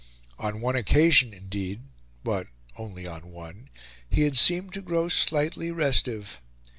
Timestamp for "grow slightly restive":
4.81-6.41